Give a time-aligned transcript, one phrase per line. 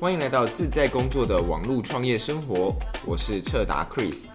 [0.00, 2.74] 欢迎来到自在工作的网络创业生活，
[3.04, 4.28] 我是彻达 Chris。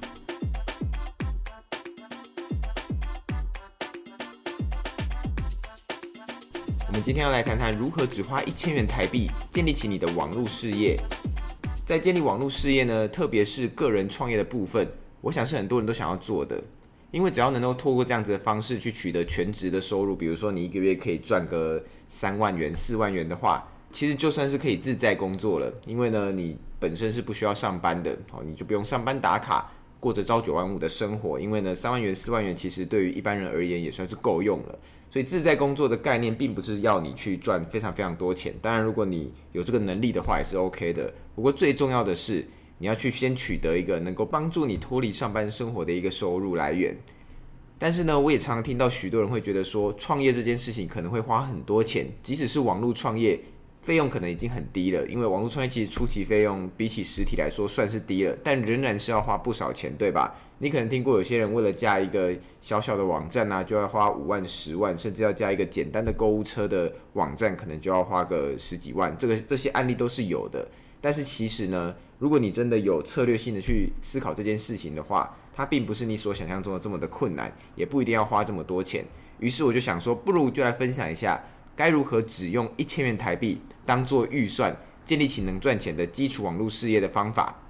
[6.87, 10.95] 我们今天要来谈谈如何只花一千元台币建立起你的网络事业。
[11.83, 14.87] 在建立网络事业呢，特别是个人创业的部分，
[15.19, 16.63] 我想是很多人都想要做的。
[17.09, 25.71] 因为只要能够透过这样子的方式去取得全职的收入，比如说你一个月可以赚个三万元、四万元的话，其实就算是可以自在工作了。
[25.87, 29.71] 因为呢，你本身是不需要上班的，哦，你就不用上班打卡，
[30.01, 31.39] 过着朝九晚五的生活。
[31.39, 34.77] 因为呢，三万元、四万元其实对于一般人而言也算是够用了。
[35.09, 41.13] 所以自在工作的概念并不是要你去赚非常非常多钱，当然如果你有这个能力的话也是 OK 的。
[41.33, 42.45] 不过最重要的是，
[42.79, 46.93] 你要去先取得一个能够帮助你脱离上班生活的一个收入来源。
[47.79, 53.39] 但是呢，我也常常听到许多人会觉得说，创业这件事情可能会花很多钱，即使是网络创业，
[53.85, 55.05] 费用可能已经很低了。
[55.05, 60.35] 因为网络创业其实初期费用比起实体来说算是低了，但仍然是要花不少钱，对吧？
[60.57, 69.15] 你可能听过有些人为了加一个小小的网站啊，就要花五万、十万，甚至要加一个简单的购物车的网站，可能就要花个十几万。
[69.17, 70.67] 这个这些案例都是有的。
[70.99, 79.05] 但是其实呢，如果你真的有策略性的去思考这件事情的话，它并不是你所想象中的这么的困难，也不一定要花这么多钱。
[79.39, 81.43] 于是我就想说，不如就来分享一下，
[81.75, 87.61] 该如何只用一千元台币当做预算，建立起能赚钱的基础网络事业的方法。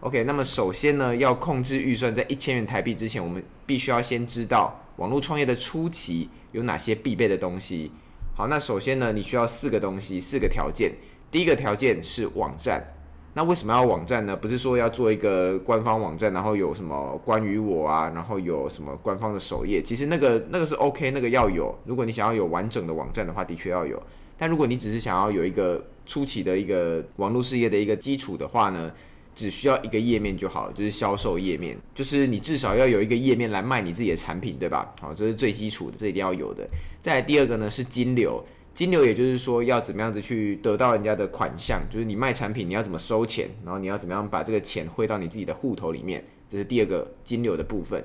[0.00, 7.92] OK，那么首先呢，要控制预算在一千元台币之前，我们必须要先知道网络创业的初期有哪些必备的东西。
[8.34, 10.92] 好，那首先呢，你需要四个东西，四个条件。
[11.30, 12.94] 第一个条件是网站，
[13.34, 14.36] 那为什么要网站呢？
[14.36, 21.74] 不是说要做一个官方网站，然后有什么关于我啊，然后有什么官方的首页，其实那个那个是 OK，那个要有。
[21.86, 24.00] 如果你想要有完整的网站的话，的确要有。
[24.36, 28.92] 但如果你只是想要有一个初期的一个网络事业的一个基础的话呢，
[29.34, 34.94] 只需要一个页面就好了，就是销售页面，就是你至少要有一个页面来卖你自己的产品，对吧？
[35.00, 36.68] 好，这是最基础的，这一定要有的。
[37.00, 38.44] 再来第二个呢是金流。
[38.74, 48.02] 金流也就是说要怎么样子去得到人家的款项，就是你卖产品你要怎么收钱，然后你要怎么样把这个钱汇到你自己的户头里面，这是第二个金流的部分。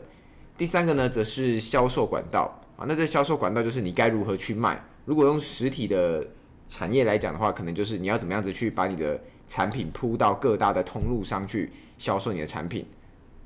[0.58, 4.84] 第三个呢，则是销售管道啊，那这销售管道就是你该如何去卖。
[5.06, 6.28] 如果用实体的
[6.68, 12.86] 产业来讲的话，可能就是你要怎么样子去把你的产品铺到各大的通路上去销售你的产品。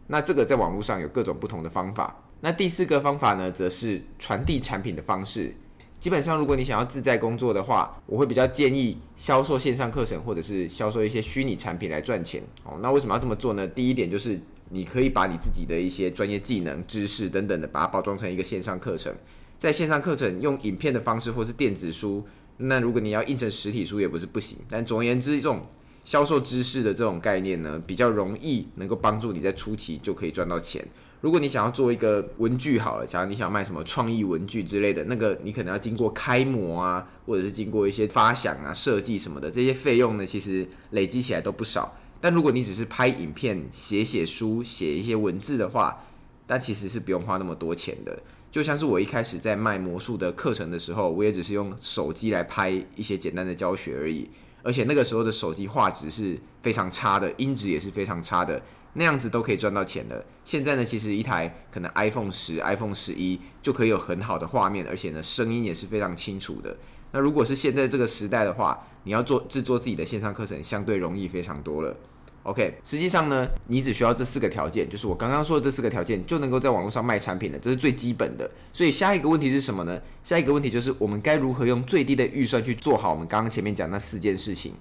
[0.08, 2.24] 那这个在网络上有各种不同的方法。
[2.40, 5.54] 那第四个方法呢，则是传递产品的方式。
[6.02, 12.42] 基本上，如果你想要自在工作的话，我会比较建议销售线上课程，或者是销售一些虚拟产品来赚钱。
[12.64, 13.68] 哦，那为什么要这么做呢？
[13.68, 19.14] 第一点就是你可以把你自己的一些专业技能、知识等等的，把它包装成一个线上课程。
[19.60, 22.26] 在线上课程用影片的方式，或是电子书，
[22.58, 24.58] 那如果你要印成实体书也不是不行。
[24.68, 25.68] 但总而言之，这种
[26.04, 30.84] 销售知识的这种概念呢，比较容易能够帮助你在初期就可以赚到钱。
[31.22, 41.96] 如果你想要做一个文具好了，假如你想卖什么创意文具之类的，那个你可能要经过开模啊，或者是经过一些发想啊、设计什么的，这些费用呢，其实累积起来都不少。
[42.20, 46.04] 但如果你只是拍影片、写写书、写一些文字的话，
[46.48, 48.18] 但其实是不用花那么多钱的。
[48.50, 54.28] 就像是我一开始在卖魔术的课程的时候，我也只是用手机来拍一些简单的教学而已，
[54.64, 58.62] 而且那个时候的手机画质是非常差的，音质也是非常差的。
[58.94, 60.24] 那样子都可以赚到钱了。
[60.44, 66.76] 现在呢，其实一台可能 iPhone 十、iPhone 十一就可以有很好的画面，而且呢，声音也是非常清楚的。
[67.12, 71.96] 那如果是现在这个时代的话，你要做制作自己的线上课程，相对容易非常多了。
[72.44, 78.50] OK，实际上呢，你只需要这四个条件，就是我刚刚说的这四个条件，就能够在网络上卖产品了，这是最基本的。
[78.74, 80.02] 所以下一个问题是什么呢？
[80.24, 84.74] 下一个问题就是我们该如何用最低的预算去做好我们刚刚前面讲那四件事情？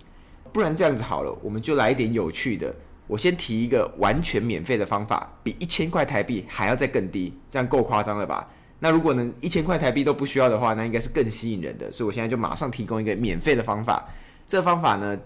[0.54, 2.74] 不然这样子好了，我们就来一点有趣的。
[3.10, 8.48] 我先提一个完全免费的方法，比一千块台币还要再更低，这样够夸张了吧？
[8.78, 11.90] 那如果能一千块台币都不需要的话，那应该是更吸引人的。
[11.90, 14.08] 所以我现在就马上提供一个免费的方法。
[14.46, 15.18] 这方法呢，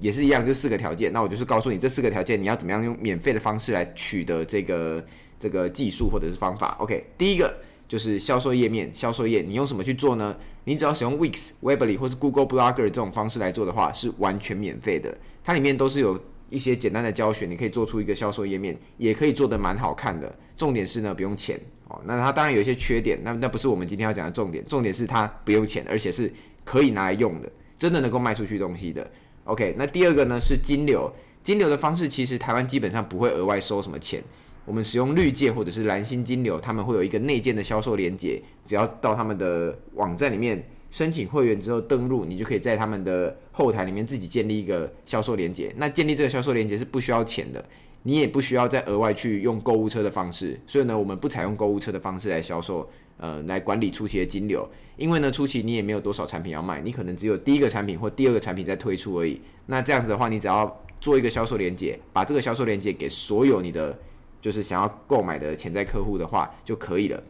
[0.00, 1.12] 也是一样，就四个条件。
[1.12, 5.04] 那我就是告诉你这四个条件，你要怎么样用免费的方式来取得这个
[5.38, 6.76] 这个技术或者是方法。
[6.80, 7.56] OK，第一个
[7.86, 10.34] 就是销售页面，销售页你用什么去做呢？
[10.64, 15.16] 你只要使用 Wix、Weebly 或是 Google Blogger 这种方式来做的话，是完全免费的。
[15.44, 16.20] 它里面都是有。
[16.50, 20.32] 一些简单的教学，你可以做出一个销售页面，也可以做得蛮好看的。
[20.56, 21.58] 重点是呢，不用钱
[21.88, 22.00] 哦。
[22.04, 24.64] 那它当然有一些缺点，那那不是我们今天要讲的重点。
[24.66, 26.32] 重点是它不用钱，而且是
[26.64, 29.08] 可以拿来用的，真的能够卖出去东西的。
[29.44, 31.12] OK，那第二个呢是金流，
[31.42, 34.22] 金流的方式其实台湾基本上不会额外收什么钱。
[34.64, 45.72] 我们使用绿界或者是蓝星金流，他们会有一个内建的销售连接，只要到他们的网站里面申请会员之后登录，你就可以在他们的后台里面自己建立一个销售连接。
[45.76, 47.64] 那建立这个销售连接是不需要钱的，
[48.02, 50.58] 你也不需要再额外去用购物车的方式。
[50.66, 52.88] 所以呢，我们不采用购物车的方式来销售，
[53.18, 54.68] 呃，来管理初期的金流。
[54.96, 59.40] 因为呢，初期你也没有多少产品要卖，你可能只有第一个产品或第二个产品在推出而已。
[59.66, 63.96] 那这样子的话，你只要做一个销售连接，把这个销售连接给所有你的
[64.40, 67.22] 就是想要购买的潜在客户的话就可以了。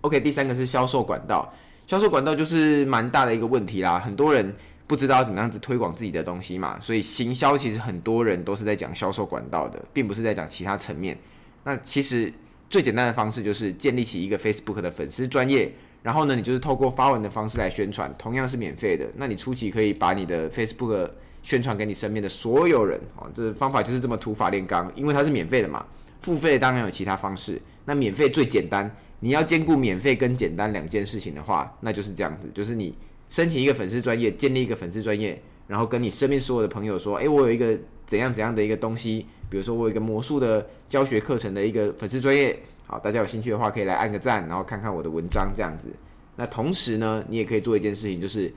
[0.00, 1.52] OK，第三个是销售管道，
[1.90, 3.98] 销售管道就是蛮大的一个问题啦。
[3.98, 4.54] 很多人
[4.86, 11.18] 不知道怎么样子推广自己的东西嘛，所以行销其实很多人都是在讲销售管道的，并不是在讲其他层面。
[11.64, 12.32] 那其实
[12.68, 15.72] 最简单的方式就是建立起一个 Facebook 的粉丝专业，
[16.04, 19.04] 然后呢，你就是透过发文的方式来宣传，同样是免费的。
[19.16, 21.10] 那你初期可以把你的 Facebook
[21.42, 25.84] 宣传给你身边的所有人哦，这方法就是这么土法炼钢，因为它是免费的嘛。
[26.20, 28.88] 付费当然有其他方式，那免费最简单。
[29.20, 32.94] 你要兼顾免费跟简单两件事情的话，那就是这样子，就是你
[33.28, 45.88] 申请一个粉丝专业，建立一个粉丝专业，然后跟你身边所有的朋友说，诶，我有一个怎样怎样的一个东西，比如说我有一个魔术的教学课程的一个粉丝专业，好，大家有兴趣的话可以来按个赞，然后看看我的文章这样子。
[46.36, 48.50] 那同时呢，你也可以做一件事情，就是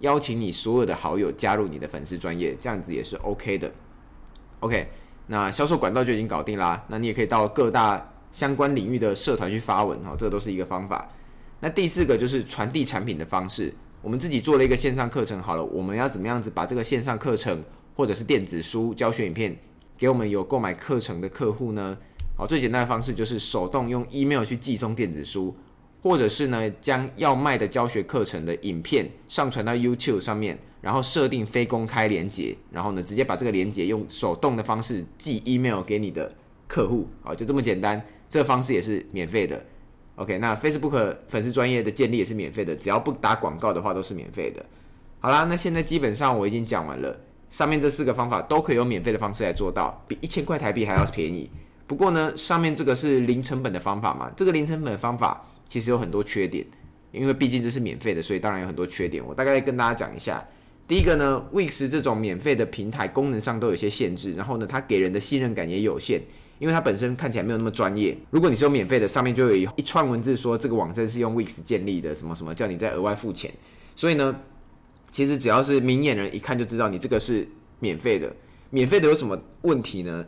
[0.00, 3.72] 邀请你所有的好友加入你的粉丝专业，这样子也是 OK 的。
[4.60, 4.88] OK，
[5.28, 8.11] 那销售管道就已经搞定啦，那你也可以到各大。
[8.32, 11.08] 相关领域的社团去发文哈，这都是一个方法。
[11.60, 13.72] 那第四个就是传递产品的方式。
[14.00, 17.62] 我们自己做了一个线上课程，好了，我们要怎么样子把这个线上课程
[17.94, 19.56] 或者是电子书、教学影片
[19.96, 21.96] 给我们有购买课程的客户呢？
[22.36, 25.54] 好，最简单的方式就是手动用 email 去寄送电子书，
[26.02, 36.34] 或者是呢将要卖的教学课程的影片上传到 YouTube 上面，然后设定非公开连接，然后呢直接把这个连接用手动的方式寄 email 给你的
[36.66, 38.04] 客户，好，就这么简单。
[38.32, 39.62] 这方式也是免费的
[40.16, 40.38] ，OK？
[40.38, 44.64] 那 Facebook 粉丝专业的建立也是免费的，只要不打广告的话都是免费的。
[45.20, 47.14] 好啦，那现在基本上我已经讲完了，
[47.50, 51.50] 上面这四个方法都可以用免费的方式来做到，比一千块台币还要便宜。
[51.86, 56.64] 不过呢，上面这个是零成本的方法嘛，这个零成本的方法其实有很多缺点，
[57.10, 59.22] 因为毕竟这是免费的，所以当然有很多缺点。
[59.22, 60.42] 我大概跟大家讲一下，
[60.88, 66.22] 第一个呢，Wix 这种免费的平台功能上都有些限制，然后呢，它给人的信任感也有限。
[66.62, 68.16] 因为它本身看起来没有那么专业。
[68.30, 73.52] 如果你是用免费的，上面就有一串文字说这个网站是用 Wix 建立的，什么什么叫你再额外付钱。
[73.96, 74.32] 所以呢，
[75.10, 77.48] 其实只要是明眼人一看就知道你这个是
[77.80, 78.32] 免费的。
[78.70, 80.24] 免费的有什么问题呢？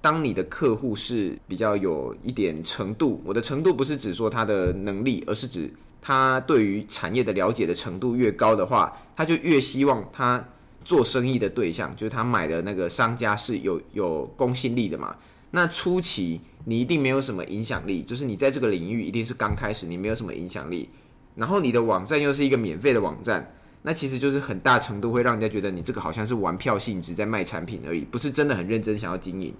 [0.00, 5.68] 当你的客户是比较有一点程度，我的程度不是指说他的能力，而是指
[6.00, 10.44] 他对于产业的了解的程度越高的话，他就越希望他
[10.84, 15.16] 做生意的对象，就是他买的那个商家是有有公信力的嘛。
[15.52, 20.90] 那初期你一定没有什么影响力，就是你在这个领域一定是刚开始，你没有什么影响力。
[21.36, 29.54] 然后你的网站又是一个免费的网站，那其实就是很大程度会让人家觉得你这个好像是玩票性质在卖产品而已，不是真的很认真想要经营。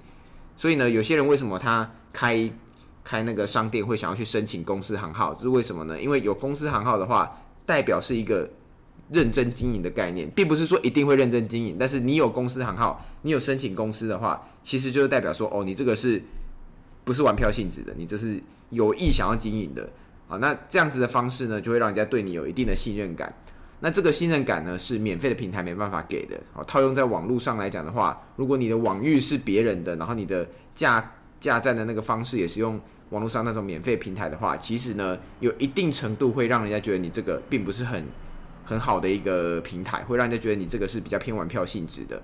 [0.57, 2.51] 所以呢，有些人为什么他开
[3.05, 6.01] 开那个商店会想要去申请公司行号，这是为什么呢？
[6.01, 8.51] 因为有公司行号的话，代表是一个。
[9.13, 16.23] 认真经营的概念，并不是说一定会认真经营，但是你有公司行号，你有申请公司的话，其实就是代表说，哦，你这个是
[17.05, 17.93] 不是玩票性质的？
[17.97, 19.89] 你这是有意想要经营的。
[20.27, 23.35] 好，那这样子的方式呢，就会让人家对你有一定的信任感。
[23.81, 26.41] 那这个信任感呢，是免费的平台没办法给的。
[26.53, 38.03] 好，套用在网络上来讲的话，如果你的网域是别人的，然后你的架架站的那个方式也是用网络上那种免费平台的话，其实呢，有一定程度会让人家觉得你这个并不是很。
[38.65, 42.23] 很好的一个平台，会让人家觉得你这个是比较偏玩票性质的。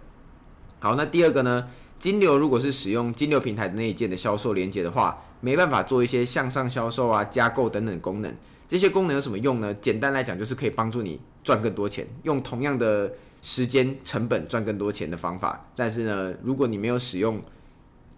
[0.80, 1.68] 好，那第二个呢，
[1.98, 8.34] 金流如果是使用金流平台的那一件的销售连接的话，没办法做一些向上销售啊、加购等等功能。
[8.66, 9.72] 这些功能有什么用呢？
[9.74, 15.68] 简单来讲，就是可以帮助你赚更多钱，用同样的时间成本赚更多钱的方法。
[15.74, 17.42] 但是呢，如果你没有使用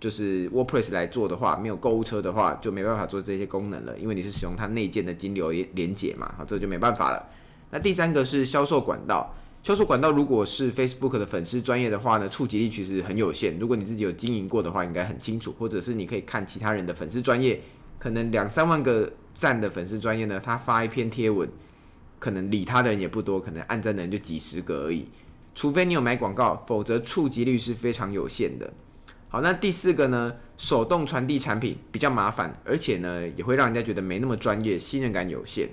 [0.00, 7.28] 就是 WordPress 来做的话，没有购物车的话，就没办法做这些功能了，因为你是使用它内建的金流连结嘛，好，这就没办法了。
[7.70, 13.58] 那第三个是销售管道，销售管道如果是 Facebook 的粉丝专业的话呢，触及率其实很有限。
[13.58, 17.60] 如果你自己有经营过的话，应该很清楚，或者是你可以看其他人的粉丝专业，
[17.98, 21.48] 可能两三万个赞的粉丝专业呢，他发一篇贴文，
[22.18, 25.06] 可能理他的人也不多，可能按赞的人就几十个而已。
[25.54, 28.72] 除非你有买广告，否则触及率是非常有限的。
[29.28, 35.68] 好，那第四个呢，手动传递产品比较麻烦，而且呢也会让人家觉得没那么专业，信任感有限。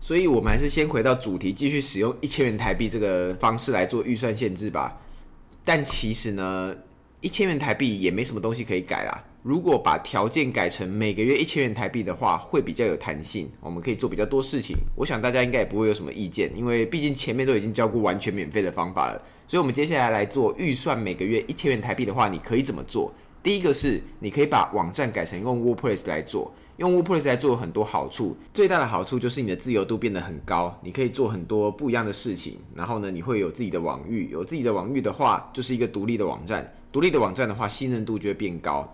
[0.00, 4.98] 所以，我们还是先回到主题，继续使用一千元台币这个方式来做预算限制吧。
[5.64, 6.74] 但其实呢，
[7.20, 9.24] 一千元台币也没什么东西可以改啦。
[9.42, 14.76] 如果把条件改成每个月一千元台币的话，会比较有弹性，我们可以做比较多事情。
[14.96, 19.22] 我想大家应该也不会有什么意见，因为毕竟前面都已经教过完全免费的方法了。
[19.46, 23.12] 所以，我们接下来来做预算每个月一千元台币的话，你可以怎么做？
[23.42, 28.36] 第一个是你可以把网站改成用 WordPress 来做，用 WordPress 来做很多好处。
[28.54, 32.56] 最大的好处就是你的自由度变得很高，你可以做很多不一样的事情。
[32.72, 36.72] 然后呢，你会有自己的网域，有自己的网域的话，就是一个独立的网站。
[36.92, 38.88] 独立的网站的话，信任度就会变高。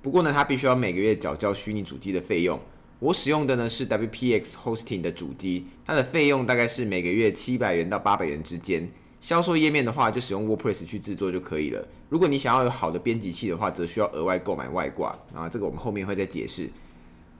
[0.00, 2.58] 不过呢，它必须要每个月缴交虚拟主机的费用。
[2.98, 8.90] 我使用的呢是 WPX Hosting 的主机，它的费用大概是每个月七百元到八百元之间。
[9.20, 11.86] 销售页面的话，就使用 WordPress 去制作就可以了。
[12.08, 15.10] 如果你想要有好的编辑器的话，则需要额外购买外挂。
[15.34, 16.70] 啊，这个我们后面会再解释。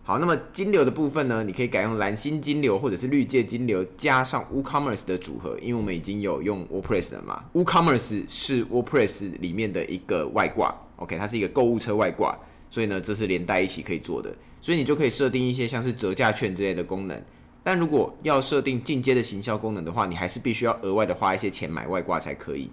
[0.09, 7.45] 好，那么金流的部分呢，你可以改用蓝星金流或者是绿界金流，加上 WooCommerce 的组合，因为我们已经有用 WordPress 了嘛。
[7.53, 12.35] WooCommerce 是 WordPress 里面的一个外挂，OK，它是一个购物车外挂。
[12.71, 17.23] 所以呢，这是连带一起可以做的，所以你就可以设定一些像是折价券之类的功能。
[17.63, 22.71] 但如果要设定进阶的行销功能的话，你还是必须要额外的花一些钱买外挂才可以。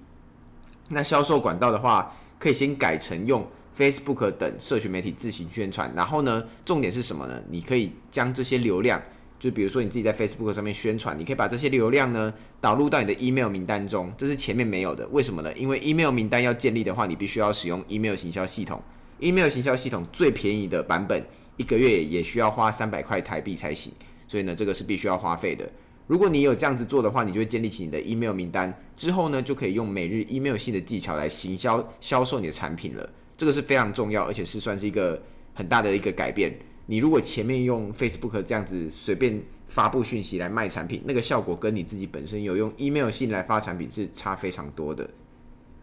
[0.88, 3.46] 那销售管道的话，可以先改成用
[3.78, 5.92] Facebook 等社群媒体自行宣传。
[5.96, 7.42] 然后呢，重点是什么呢？
[7.50, 9.02] 你可以将这些流量，
[9.40, 14.12] 就比如说你自己在 Facebook 上面宣传，你可以把这些流量呢导入到你的 email 名单中。
[14.18, 15.52] 这是前面没有的，为什么呢？
[15.54, 18.82] 因为 email 名单要建立的话，你必须要使用 email 行销系统。
[19.20, 21.24] email 行销系统最便宜的版本，
[21.58, 23.92] 一个月也需要花三百块台币才行，
[24.28, 25.70] 所以呢，这个是必须要花费的。
[26.08, 33.10] 如果你有这样子做的话，你就会建立起你的 email 名单，之后呢，就可以用每日 email 信的技巧来行销销售你的产品了。
[33.38, 35.22] 这个是非常重要，而且是算是一个
[35.54, 36.54] 很大的一个改变。
[36.86, 45.10] 你如果前面用 Facebook 这样子随便发布讯息来卖产品，那个效果跟你自己本身有用 email 信来发产品是差非常多的。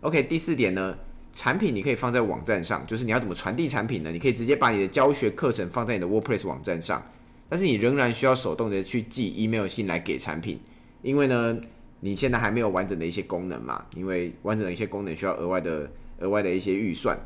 [0.01, 0.97] OK，第四点呢？
[1.35, 4.11] 产品你可以放在网站上，就是你要怎么传递产品呢？
[4.11, 7.03] 你可以直接把你的教学课程放在你的 WordPress 网站上，
[7.49, 10.61] 但是你仍然需要手动的去寄 email 信来给产品，
[11.01, 11.59] 因为呢，
[12.01, 17.19] 你现在还没有完整的一些功能嘛，因为完整的一些功能需要额外的额外的一些预算，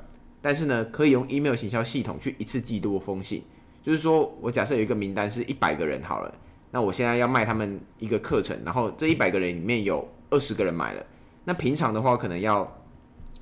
[0.46, 3.42] 但是呢，可以用 email 行销系统去一次寄多封信，
[3.82, 6.32] 就是说我假设有一个名单是一百个人好了，
[6.70, 11.04] 那我现在要卖他们一个课程，然后这一百个人里面有二十个人买了，
[11.42, 12.72] 那平常的话可能要。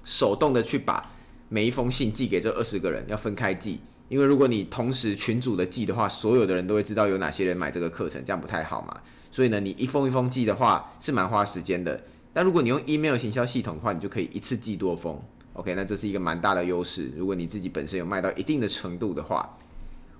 [0.06, 1.10] 手动的去把
[1.48, 3.80] 每一封信寄给这二十个人，要分开寄，
[4.10, 9.00] 因为如果你同时群组的寄的话，所有的人都会知道有哪些人买这个课程，这样不太好嘛。
[9.30, 11.98] 所以呢，你一封一封寄的话是蛮花时间的。
[12.34, 15.18] 但如果你用 email 行销系统的话，你就可以一次寄多封。
[15.54, 17.10] OK，那这是一个蛮大的优势。
[17.16, 19.56] 如果你自己本身有卖到一定的程度的话，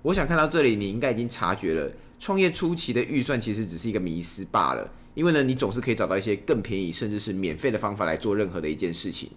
[0.01, 4.89] 我想看到这里，你应该已经察觉了，创业初期的预算其实只是一个迷思罢了。
[5.13, 9.29] 因为呢，你总是可以找到一些更便宜甚至是免费的方法来做任何的一件事情。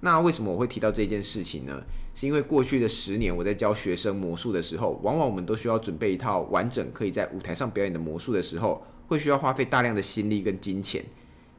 [0.00, 1.82] 那为什么我会提到这件事情呢？
[2.14, 11.04] 是因为过去的十年，我在教学生魔术的时候，往往我们都需要准备一套完整可以在舞台上表演的魔术的时候，会需要花费大量的心力跟金钱。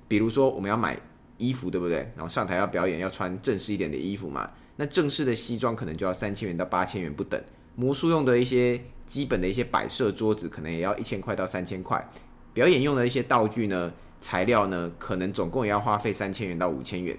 [0.08, 0.98] 比如说，我们要买
[1.38, 2.12] 衣服，对不对？
[2.16, 4.50] 然后上台要表演，要穿正式一点的衣服嘛。
[4.78, 7.42] 那正式的西装可能就要三千元到八千元不等。
[7.76, 12.10] 魔术用的一些基本的一些摆设桌子，可能也要一千块到三千块。
[12.54, 17.18] 表演用的一些道具呢，材料呢，可能总共也要花费三千元到五千元。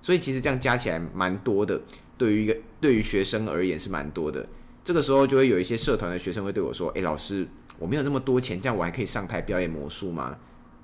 [0.00, 1.80] 所以其实这样加起来蛮多的，
[2.16, 4.46] 对于一个对于学生而言是蛮多的。
[4.84, 7.46] 这个时候就会有一些社团的学生会对我说：“诶，老师，
[7.76, 10.36] 我没有那么多钱，这样我还可以上台表演魔术吗？”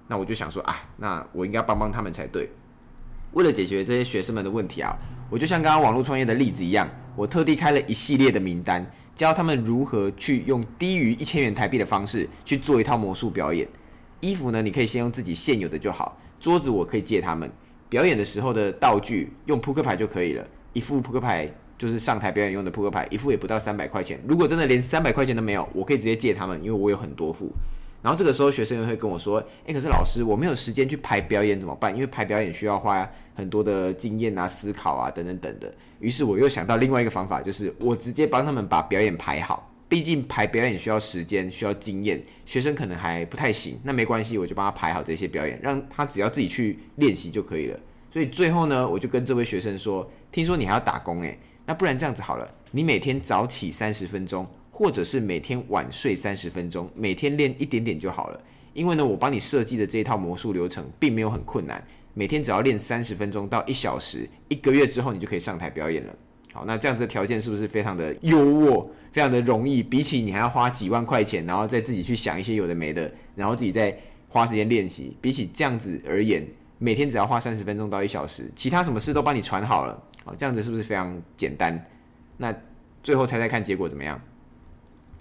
[0.08, 2.50] 那我就想说啊，那我应该帮帮他们才对。
[3.32, 4.94] 为了解决这些学生们的问题啊，
[5.30, 6.86] 我就像刚刚网络创业的例子一样，
[7.16, 8.84] 我特地开了一系列的名单，
[9.16, 13.66] 教他们如何去用低于一千元台币的方式去做一套魔术表演。
[14.20, 17.50] 衣服呢，你可以先用自己现有的就好；桌子我可以借他们。
[17.88, 24.20] 表演的时候的道具用扑克牌就可以了，一副扑克牌就是上台表演用的扑克牌，一副也不到三百块钱。
[24.26, 27.50] 如果真的连三百块钱都没有，我可以直接借他们，因为我有很多副。
[28.02, 31.94] 然后这个时候学生又会跟我说：“诶，可是老师，我没有时间去排表演怎么办？
[31.94, 39.68] 因为排表演需要花很多的经验啊、思考啊等等等的。”于是我又想到另外一个方法，就是我直接帮他们把表演排好。
[39.88, 47.78] 毕竟排表演需要时间，需要经验，学生可能还不太行，那没关系，我就帮他排好这些表演，让他只要自己去练习就可以了。
[48.10, 58.40] 所以最后呢，我就跟这位学生说：“听说你还要打工诶，那不然这样子好了，你每天早起三十分钟，或者是每天晚睡三十分钟，每天练一点点就好了。
[58.72, 66.14] 因为呢，我帮你设计的这一套魔术流程并没有很困难，每天只要练三十分钟到一小时，一个月之后你就可以上台表演了。
[66.52, 73.94] 好，那这样子的条件是不是非常的优渥？”非常的容易，比起你还要花几万块钱，然后再自己去想一些有的没的，然后自己再
[74.26, 76.42] 花时间练习，比起这样子而言，
[76.78, 80.02] 每天只要花三十分钟到一小时，其他什么事都帮你传好了。
[80.24, 81.78] 好，这样子是不是非常简单？
[82.38, 82.54] 那
[83.02, 84.18] 最后猜猜看结果怎么样？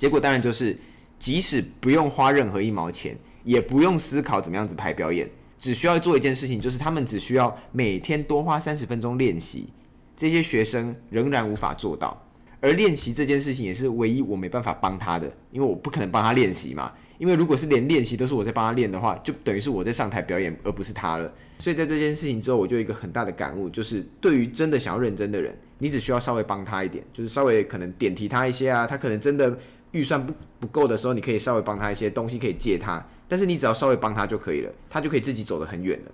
[0.01, 0.75] 结果当然就是，
[1.19, 5.29] 即使不用花任何一毛钱，也不用思考怎么样子排表演，
[5.59, 9.67] 只需要做一件事情，就是他们只需要每天多花三十分钟练习。
[10.17, 12.19] 这些学生仍然无法做到，
[12.61, 16.91] 而练习这件事情也是唯一我没办法帮他的，因为我不可能帮他练习嘛。
[17.19, 21.31] 因为如果是连练习都是我在帮他练的话，就等于是我在上台表演，而不是他了。
[21.59, 29.55] 所以在这件事情之后，我就有一个很大的感悟，就是对于真的想要认真的人，你只需要稍微帮他一点，就是稍微可能点题他一些啊，他可能真的
[29.91, 36.11] 预算不不够的时候，你可以稍微帮他一些东西，可以借他，但是你只要稍微帮他就可以了，他就可以自己走得很远了。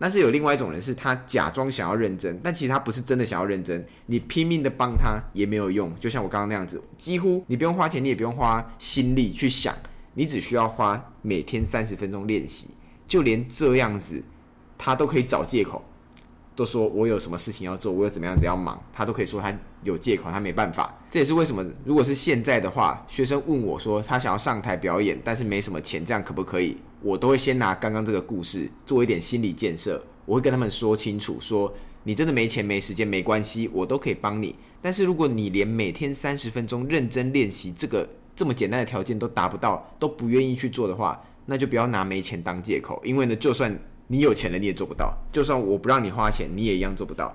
[0.00, 3.84] 那是有另外一种人，是他假装想要认真，但其实他不是真的想要认真。
[4.06, 9.74] 你拼命的帮他也没有用，就像我刚刚那样子，几乎你不用花钱，你也不用花心力去想，
[10.14, 12.68] 你只需要花每天三十分钟练习，
[13.08, 14.22] 就连这样子，
[14.78, 15.84] 他都可以找借口，
[16.58, 20.92] 都说我有什么事情要做，我有怎么样子要忙，他都可以说他有借口，他没办法。
[21.08, 26.76] 这也是为什么，如果是现在的话，学生问我说他想要上台表演，但是没什么钱，这样可不可以？
[27.00, 31.72] 我都会先拿刚刚这个故事做一点心理建设，我会跟他们说清楚，说
[32.02, 34.56] 你真的没钱没时间没关系，我都可以帮你。
[34.82, 43.00] 但是如果你连每天三十分钟认真练习这个这么简单的条件都达不到，都不愿意去做的话，那就不要拿没钱当借口。
[43.04, 47.34] 因为呢，就算你有钱了，你也做不到；就算我不让你花钱，你也一样做不到。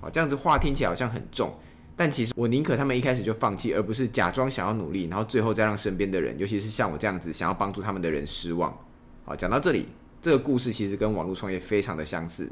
[0.00, 1.52] 好，这样子话听起来好像很重，
[1.96, 8.76] 但其实我宁可他们一开始就放弃，而不是假装想要努力，然后最后再让身边的人，尤其是像我这样子想要帮助他们的人失望。
[9.24, 9.88] 好，讲到这里，
[10.22, 12.50] 这个故事其实跟网络创业非常的相似，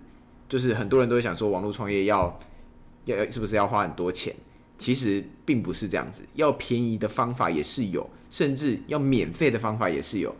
[0.48, 2.40] 就是很多人都会想说，网络创业要
[3.04, 4.34] 要是不是要花很多钱？
[4.76, 10.34] 其实并不是这样子，要便宜的方法也是有，甚至要免费的方法也是有。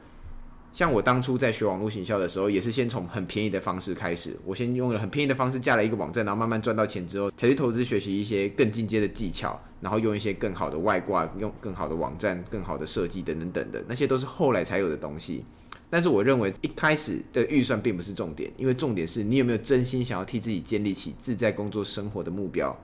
[0.75, 15.45] 像我当初在学网络行销的时候，也是先从很便宜的方式开始，我先用了很便宜的方式架了一个网站，然后慢慢赚到钱之后，才去投资学习一些更进阶的技巧，然后用一些更好的外挂，用更好的网站、更好的设计等等等等，那些都是后来才有的东西。
[15.89, 22.77] 但是我认为一开始的预算并不是重点，因为重点是你有没有真心想要替自己建立起自在工作生活的目标。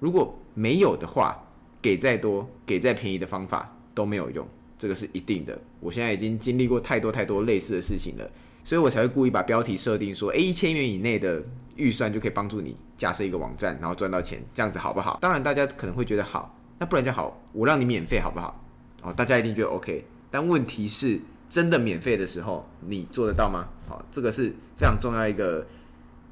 [0.00, 1.36] 如果没有的话，
[1.82, 5.58] 给再多、给再便宜的方法都没有用，这个是一定的。
[5.80, 8.30] 我现在已经经历过太多太多类似的事情了，
[8.64, 11.42] 所以我才会故意把标题设定说：诶，一千元以内的
[11.76, 15.18] 预算就可以帮助你架设一个网站，然后赚到钱，这样子好不好？
[15.20, 18.64] 当然大家可能会觉得好，那不然就好，我让你免费好不好？
[19.02, 21.20] 哦，大家一定觉得 OK，但问题是。
[21.48, 23.68] 真的免费的时候，你做得到吗？
[23.88, 25.64] 好，这个是非常重要一个，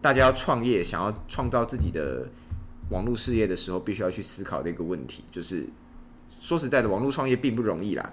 [0.03, 2.27] 大家要创业、想要创造自己的
[2.91, 5.23] 网络事业的时候，必须要去思考的一个问题。
[5.31, 5.69] 就是
[6.41, 8.13] 说实在的，网络创业并不容易啦。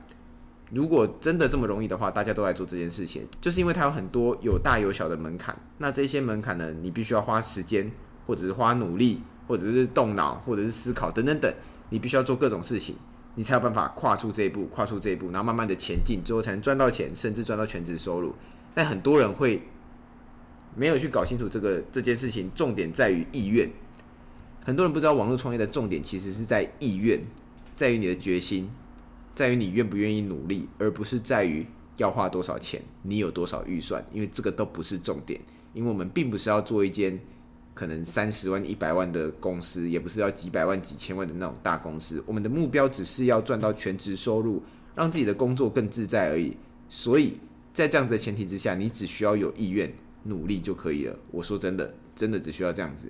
[0.73, 5.55] 如果真的这么容易的话，大家都来做这件事情，就是因为它有很多有大有小的门槛。
[5.79, 7.91] 那这些门槛呢，你必须要花时间，
[8.25, 11.53] 或者是花努力，或者是动脑，或者是思考等等等，
[11.89, 12.95] 你必须要做各种事情。
[13.35, 18.33] 你才有办法跨出这一步，跨出这一步，然后慢慢的前进，之后才能赚到钱，甚至赚到全职收入。
[18.73, 19.61] 但很多人会
[20.75, 23.69] 没有去搞清楚这个这件事情，重点在于意愿。
[24.65, 27.21] 很多人不知道网络创业的重点其实是在意愿，
[27.75, 28.69] 在于你的决心，
[29.35, 31.65] 在于你愿不愿意努力，而不是在于
[31.97, 35.39] 要花多少钱，你有多少预算，因为这个都不是重点。
[35.73, 37.19] 因为我们并不是要做一间。
[37.73, 42.21] 可能三十万、一百万的公司，也不是要几百万、几千万的那种大公司。
[42.27, 44.61] 我们的目标只是要赚到全职收入，
[44.93, 46.55] 让自己的工作更自在而已。
[46.89, 47.37] 所以
[47.73, 49.91] 在这样子的前提之下，你只需要有意愿、
[50.23, 51.17] 努力就可以了。
[51.31, 53.09] 我说真的，真的只需要这样子。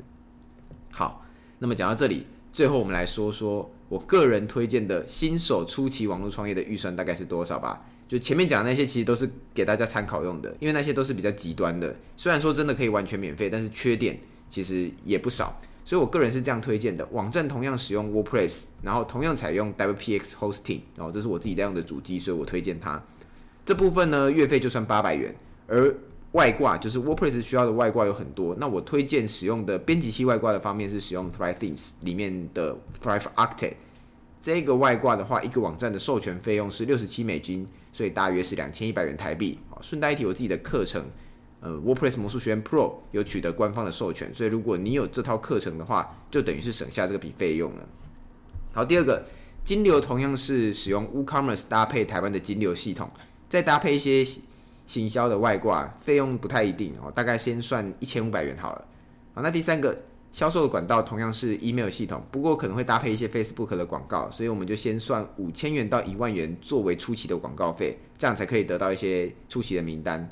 [0.91, 1.25] 好，
[1.57, 7.85] 那么讲到这里，最后我们来说说我个人推荐的新手初期网络创业的预算大概是多少吧。
[8.07, 11.93] 就前面讲的那些，其实都是给大家参考用的，因为那些都是比较极端的。
[12.15, 14.17] 虽然说真的可以完全免费，但是缺点。
[14.47, 23.01] 其实也不少，所以我个人是这样推荐的：网站同样使用 WordPress，然后同样采用 WPX Hosting，然后这是我自己在用的主机，所以我推荐它。
[23.65, 25.33] 这部分呢，月费就算八百元，
[25.67, 25.95] 而
[26.33, 28.55] 外挂就是 WordPress 需要的外挂有很多。
[28.59, 33.73] 那我推荐使用的编辑器外挂的方面是使用 Thrive Themes 里面的 Thrive Architect。
[34.41, 39.59] 这个外挂的话，一个网站的授权费用是六十七美金，所以大约是两千一百元台币。
[39.81, 41.03] 顺带一提，我自己的课程。
[41.59, 47.87] 呃，WordPress 魔术学院 Pro 有取得官方的授权，所以如果你有这套课程的话，就等于是省下这笔费用了。
[48.73, 49.23] 好，第二个，
[49.63, 53.07] 金流同样是使用 WooCommerce 搭配台湾的金流系统，
[53.47, 54.25] 再搭配一些
[54.91, 58.85] 行销的外挂，费用不太一定哦，大概先算一千五百元好了。
[59.33, 59.97] 好，那第三个，
[60.33, 70.27] 销售的管道同样是 email 系统，不过可能会搭配一些 Facebook 的广告，所以我们就先算五千元到一万元作为初期的广告费，这样才可以得到一些初期的名单。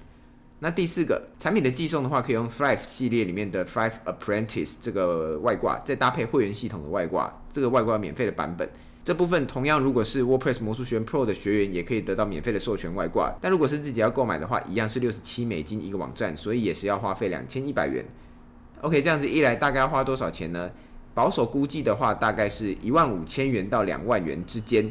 [0.59, 8.69] 那第四个产品的寄送的话，可以用 Thrive 系列里面的 Thrive Apprentice 这个外挂，再搭配会员系统的外挂，这个外挂免费的版本。
[9.09, 13.35] 这部分同样，如果是 WordPress 魔术学院 Pro 的学员，也可以得到免费的授权外挂。
[13.41, 18.05] 但如果是自己要购买的话，一样是六十七美金一个网站，所以也是要花费两千一百元。
[18.81, 20.69] OK，这样子一来，大概要花多少钱呢？
[21.15, 24.87] 保守估计的话，大概是一万五千元到两万元之间。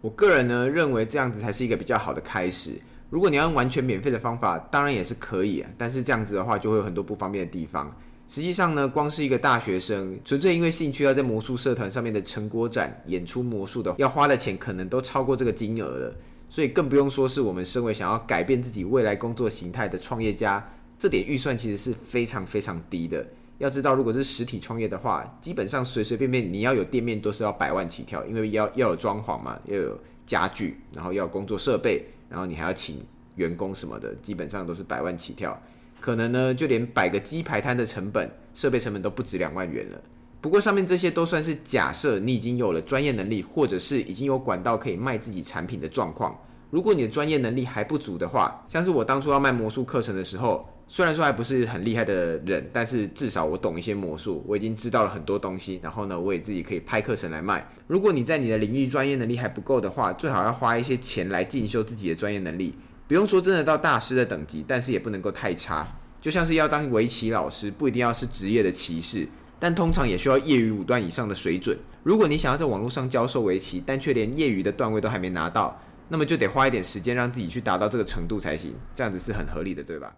[0.00, 2.70] 我个人呢，认为这样子才是一个比较好的开始。
[3.10, 7.94] 如果你要用完全免费的方法，当然也是可以，但是这样子的话就会有很多不方便的地方。
[8.28, 16.14] 实际上呢，光是一个大学生，纯粹因为兴趣要在魔术社团上面的成果展演出魔术的，要花的钱可能都超过这个金额了。
[16.50, 20.66] 所以更不用说是我们身为想要改变自己未来工作形态的创业家，
[20.98, 23.26] 这点预算其实是非常非常低的。
[23.58, 32.04] 要知道，如果是实体创业的话，基本上随随便便你要有店面都是要百万起跳，因为要要有装潢嘛，要有家具，然后要工作设备。
[32.28, 32.98] 然后你还要请
[33.36, 35.60] 员工什么的，基本上都是百万起跳，
[36.00, 40.00] 可能呢就连摆个鸡排摊的成本、设备成本都不止两万元了。
[40.40, 46.38] 不过上面这些都算是假设你已经有了专业能力，或者是已经有管道可以卖自己产品的状况。
[46.70, 50.68] 如果你的专业能力还不足的话，像是我当初要卖魔术课程的时候。
[50.90, 55.78] 虽然说还不是很厉害的人，但是至少我懂一些魔术，我已经知道了很多东西。
[55.82, 57.62] 然后呢，我也自己可以拍课程来卖。
[57.86, 62.72] 如果你在你的领域专业能力还不够的话，最好要花一些钱来进修自己的专业能力。
[63.08, 65.88] 不用说真的到大师的等级，但是也不能够太差。
[66.20, 69.26] 就像是要当围棋老师，不一定要是职业的棋士，
[69.58, 71.74] 但通常也需要业余五段以上的水准。
[72.02, 78.74] 如果你想要在网络上教授围棋，但却连业余的段位都还没拿到，那么就得花一点时间让自己去达到这个程度才行。
[78.94, 80.14] 这样子是很合理的，对吧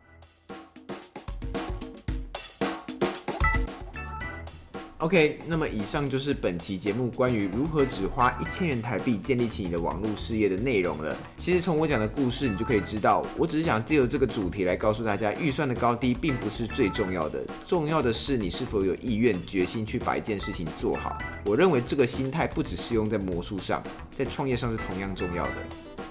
[5.01, 11.17] ？OK，那么以上就是本期节目关于如何只花一千元台币建立起你的网络事业的内容了。
[11.39, 21.17] 其实从我讲的故事，你就可以知道，我只是想借由这个主题来告诉大家，预算的高低并不是最重要的，重要的是你是否有意愿、决心去把一件事情做好。
[21.47, 23.83] 我认为这个心态不只适用在魔术上，
[24.15, 25.53] 在创业上是同样重要的。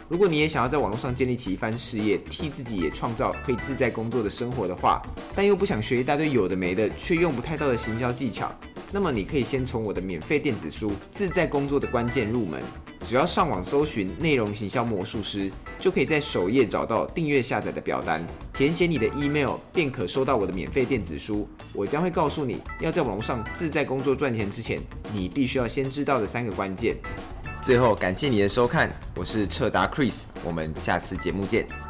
[0.10, 5.00] 如果你也想要在网络上建立起一番事业，替自己也创造可以自在工作的生活的话，
[5.36, 8.52] 但又不想学一大堆有的没的，却用不太到的行销技巧。
[8.92, 12.60] 那么你可以先从我的免费电子书《自在工作的关键》入门，
[13.08, 21.48] 只要上网搜寻“内容行销魔术师”，就可以在首页找到订阅下载的表单，填写你的 email，便可收到我的免费电子书。
[21.72, 24.80] 我将会告诉你要在网络上自在工作赚钱之前，
[25.14, 26.96] 你必须要先知道的三个关键。
[27.62, 31.89] 最后，感谢你的收看，我是彻达 Chris，我们下次节目见。